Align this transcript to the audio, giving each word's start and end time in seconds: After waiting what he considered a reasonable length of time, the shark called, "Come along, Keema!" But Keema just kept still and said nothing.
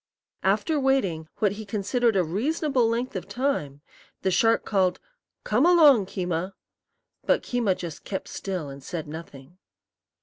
After 0.41 0.79
waiting 0.79 1.27
what 1.37 1.51
he 1.51 1.63
considered 1.63 2.15
a 2.15 2.23
reasonable 2.23 2.89
length 2.89 3.15
of 3.15 3.27
time, 3.27 3.81
the 4.23 4.31
shark 4.31 4.65
called, 4.65 4.99
"Come 5.43 5.63
along, 5.63 6.07
Keema!" 6.07 6.53
But 7.27 7.43
Keema 7.43 7.77
just 7.77 8.03
kept 8.03 8.27
still 8.27 8.67
and 8.67 8.83
said 8.83 9.07
nothing. 9.07 9.59